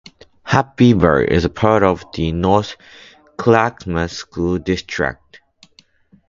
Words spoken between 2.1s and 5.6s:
the North Clackamas School District.